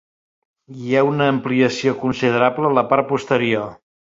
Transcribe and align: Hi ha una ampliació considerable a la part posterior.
Hi 0.85 0.95
ha 0.95 1.03
una 1.09 1.27
ampliació 1.33 1.93
considerable 2.07 2.71
a 2.71 2.75
la 2.81 2.87
part 2.95 3.11
posterior. 3.13 3.71